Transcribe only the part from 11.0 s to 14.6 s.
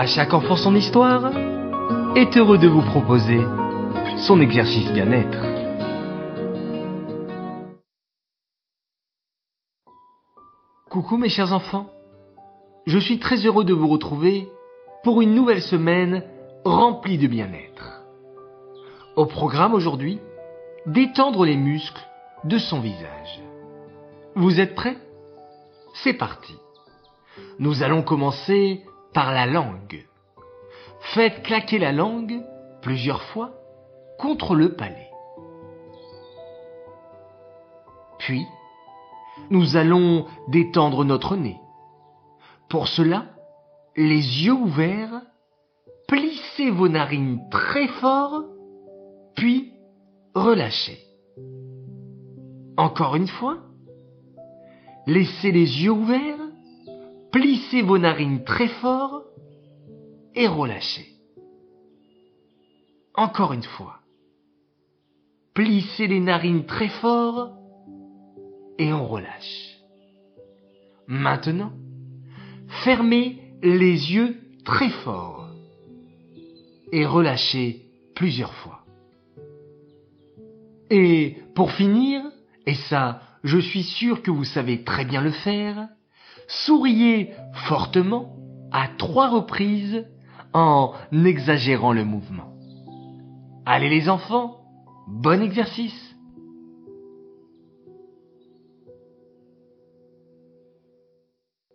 mes chers enfants, je suis très heureux de vous retrouver